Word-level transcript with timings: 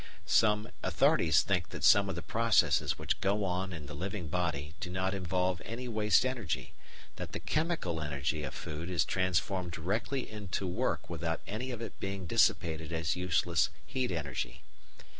Some 0.25 0.71
authorities 0.81 1.43
think 1.43 1.69
that 1.69 1.83
some 1.83 2.09
of 2.09 2.15
the 2.15 2.23
processes 2.23 2.97
which 2.97 3.21
go 3.21 3.43
on 3.45 3.71
in 3.71 3.85
the 3.85 3.93
living 3.93 4.29
body 4.29 4.73
do 4.79 4.89
not 4.89 5.13
involve 5.13 5.61
any 5.63 5.87
waste 5.87 6.25
energy, 6.25 6.73
that 7.17 7.33
the 7.33 7.39
chemical 7.39 8.01
energy 8.01 8.41
of 8.41 8.55
food 8.55 8.89
is 8.89 9.05
transformed 9.05 9.73
directly 9.73 10.27
into 10.27 10.65
work 10.65 11.07
without 11.07 11.41
any 11.45 11.69
of 11.69 11.83
it 11.83 11.99
being 11.99 12.25
dissipated 12.25 12.91
as 12.91 13.15
useless 13.15 13.69
heat 13.85 14.11
energy. 14.11 14.63